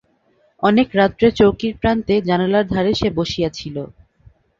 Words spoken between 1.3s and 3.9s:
চৌকির প্রান্তে জানালার ধারে সে বসিয়া ছিল।